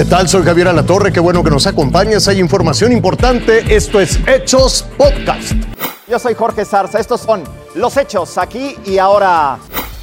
[0.00, 0.26] ¿Qué tal?
[0.30, 2.26] Soy Javier Alatorre, qué bueno que nos acompañas.
[2.26, 3.76] Hay información importante.
[3.76, 5.52] Esto es Hechos Podcast.
[6.08, 6.98] Yo soy Jorge Zarza.
[6.98, 7.44] Estos son
[7.74, 9.58] los hechos aquí y ahora.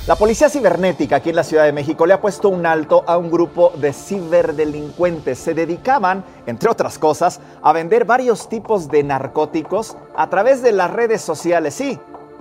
[0.06, 3.18] La policía cibernética aquí en la Ciudad de México le ha puesto un alto a
[3.18, 5.40] un grupo de ciberdelincuentes.
[5.40, 10.94] Se dedicaban, entre otras cosas, a vender varios tipos de narcóticos a través de las
[10.94, 11.98] redes sociales, sí,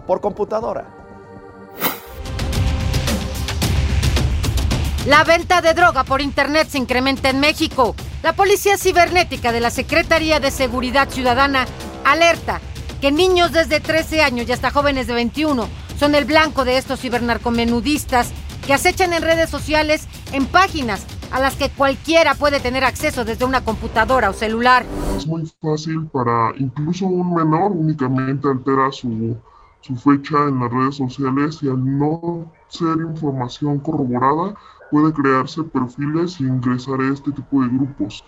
[0.07, 0.96] por computadora.
[5.07, 7.95] La venta de droga por Internet se incrementa en México.
[8.25, 11.65] La Policía Cibernética de la Secretaría de Seguridad Ciudadana
[12.05, 12.61] alerta
[13.01, 16.99] que niños desde 13 años y hasta jóvenes de 21 son el blanco de estos
[16.99, 18.33] cibernarcomenudistas
[18.67, 23.45] que acechan en redes sociales en páginas a las que cualquiera puede tener acceso desde
[23.45, 24.85] una computadora o celular.
[25.17, 29.37] Es muy fácil para incluso un menor únicamente altera su,
[29.83, 34.57] su fecha en las redes sociales y al no ser información corroborada
[34.91, 38.25] puede crearse perfiles e ingresar a este tipo de grupos.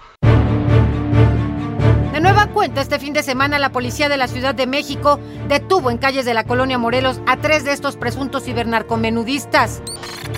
[2.12, 5.90] De nueva cuenta, este fin de semana la policía de la Ciudad de México detuvo
[5.90, 9.82] en calles de la colonia Morelos a tres de estos presuntos cibernarcomenudistas.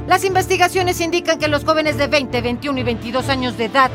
[0.06, 3.90] Las investigaciones indican que los jóvenes de 20, 21 y 22 años de edad,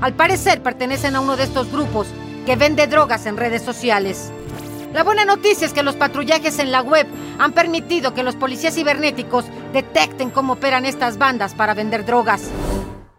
[0.00, 2.08] al parecer pertenecen a uno de estos grupos
[2.46, 4.32] que vende drogas en redes sociales.
[4.92, 7.06] La buena noticia es que los patrullajes en la web
[7.38, 12.50] han permitido que los policías cibernéticos detecten cómo operan estas bandas para vender drogas.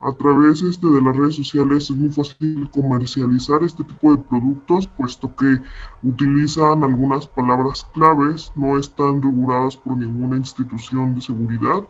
[0.02, 4.88] A través este, de las redes sociales es muy fácil comercializar este tipo de productos,
[4.88, 5.60] puesto que
[6.04, 11.88] utilizan algunas palabras claves, no están reguladas por ninguna institución de seguridad.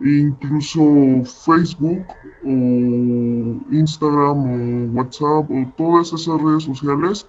[0.00, 0.80] E incluso
[1.24, 2.04] Facebook
[2.44, 2.50] o
[3.72, 4.38] Instagram
[4.92, 7.26] o WhatsApp o todas esas redes sociales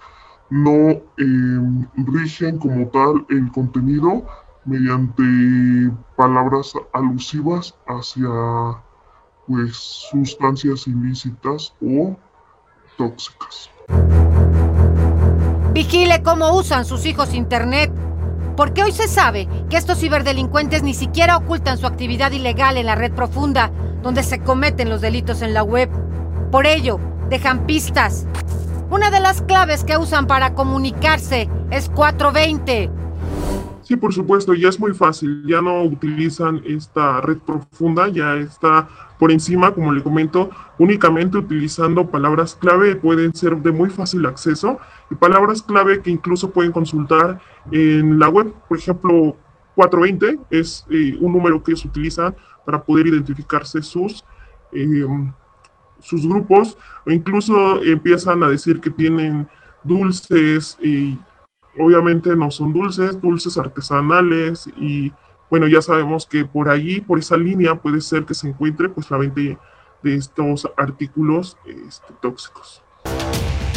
[0.50, 4.24] no em, rigen como tal el contenido
[4.64, 8.28] mediante palabras alusivas hacia
[9.46, 9.76] pues
[10.10, 12.16] sustancias ilícitas o
[12.96, 13.70] tóxicas.
[15.72, 17.90] Vigile cómo usan sus hijos internet,
[18.56, 22.96] porque hoy se sabe que estos ciberdelincuentes ni siquiera ocultan su actividad ilegal en la
[22.96, 23.70] red profunda,
[24.02, 25.88] donde se cometen los delitos en la web.
[26.50, 26.98] Por ello,
[27.28, 28.26] dejan pistas,
[28.90, 32.90] una de las claves que usan para comunicarse es 420.
[33.82, 38.88] Sí, por supuesto, ya es muy fácil, ya no utilizan esta red profunda, ya está
[39.18, 44.78] por encima, como le comento, únicamente utilizando palabras clave, pueden ser de muy fácil acceso
[45.10, 47.40] y palabras clave que incluso pueden consultar
[47.72, 48.52] en la web.
[48.68, 49.36] Por ejemplo,
[49.74, 52.34] 420 es eh, un número que se utiliza
[52.64, 54.24] para poder identificarse sus
[54.72, 55.04] eh,
[56.02, 59.48] sus grupos, o incluso empiezan a decir que tienen
[59.84, 61.18] dulces y
[61.78, 65.12] obviamente no son dulces, dulces artesanales y
[65.50, 69.10] bueno, ya sabemos que por allí, por esa línea puede ser que se encuentre pues
[69.10, 69.40] la venta
[70.02, 72.82] de estos artículos este, tóxicos.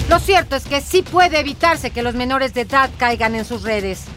[0.10, 3.64] Lo cierto es que sí puede evitarse que los menores de edad caigan en sus
[3.64, 4.08] redes.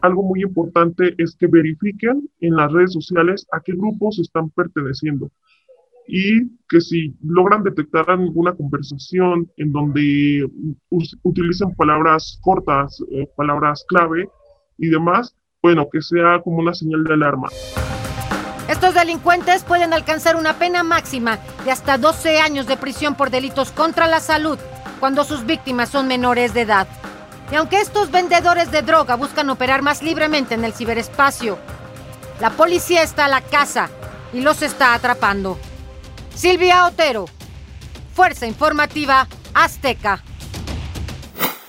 [0.00, 5.30] Algo muy importante es que verifiquen en las redes sociales a qué grupos están perteneciendo
[6.06, 10.48] y que si logran detectar alguna conversación en donde
[11.22, 14.28] utilicen palabras cortas, eh, palabras clave
[14.78, 17.48] y demás, bueno, que sea como una señal de alarma.
[18.68, 23.70] Estos delincuentes pueden alcanzar una pena máxima de hasta 12 años de prisión por delitos
[23.70, 24.58] contra la salud
[25.00, 26.88] cuando sus víctimas son menores de edad.
[27.52, 31.58] Y aunque estos vendedores de droga buscan operar más libremente en el ciberespacio,
[32.40, 33.90] la policía está a la casa
[34.32, 35.58] y los está atrapando.
[36.34, 37.26] Silvia Otero,
[38.12, 40.22] Fuerza Informativa Azteca.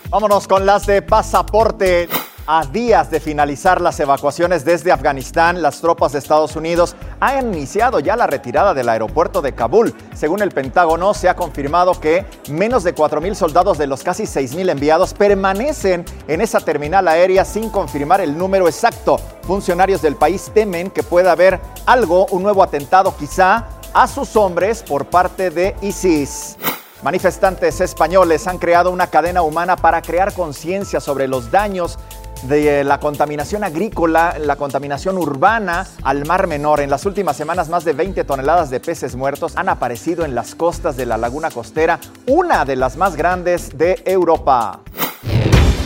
[0.10, 2.10] Vámonos con las de pasaporte.
[2.48, 8.00] A días de finalizar las evacuaciones desde Afganistán, las tropas de Estados Unidos han iniciado
[8.00, 9.96] ya la retirada del aeropuerto de Kabul.
[10.14, 14.70] Según el Pentágono, se ha confirmado que menos de 4.000 soldados de los casi 6.000
[14.70, 19.18] enviados permanecen en esa terminal aérea sin confirmar el número exacto.
[19.42, 23.66] Funcionarios del país temen que pueda haber algo, un nuevo atentado quizá
[23.96, 26.58] a sus hombres por parte de ISIS.
[27.02, 31.98] Manifestantes españoles han creado una cadena humana para crear conciencia sobre los daños
[32.44, 36.82] de la contaminación agrícola, la contaminación urbana al Mar Menor.
[36.82, 40.56] En las últimas semanas, más de 20 toneladas de peces muertos han aparecido en las
[40.56, 44.82] costas de la laguna costera, una de las más grandes de Europa.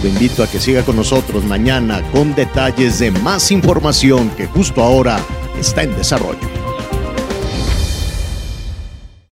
[0.01, 4.81] Te invito a que siga con nosotros mañana con detalles de más información que justo
[4.81, 5.19] ahora
[5.59, 6.58] está en desarrollo.